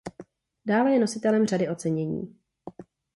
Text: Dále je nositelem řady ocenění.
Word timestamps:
Dále 0.65 0.93
je 0.93 0.99
nositelem 0.99 1.45
řady 1.47 1.69
ocenění. 1.69 2.35